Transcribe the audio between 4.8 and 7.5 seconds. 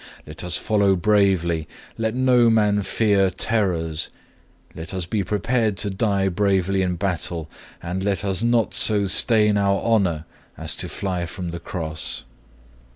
us be prepared to die bravely in battle,